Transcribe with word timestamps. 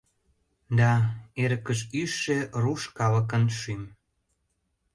Да 0.77 0.91
эрыкыш 1.41 1.79
ӱжшӧ 2.01 2.37
руш 2.61 2.81
калыкын 2.97 3.43
шӱм. 3.59 3.83